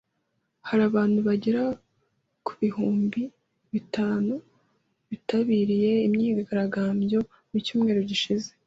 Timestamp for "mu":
7.51-7.59